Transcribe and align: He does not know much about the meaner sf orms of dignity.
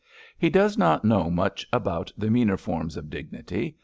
He 0.35 0.49
does 0.49 0.79
not 0.79 1.05
know 1.05 1.29
much 1.29 1.67
about 1.71 2.11
the 2.17 2.31
meaner 2.31 2.57
sf 2.57 2.73
orms 2.75 2.97
of 2.97 3.11
dignity. 3.11 3.77